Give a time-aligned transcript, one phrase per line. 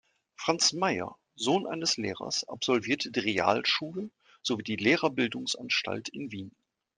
[0.35, 4.09] Franz Mair, Sohn eines Lehrers, absolvierte die Realschule
[4.41, 6.55] sowie die Lehrerbildungsanstalt in Wien.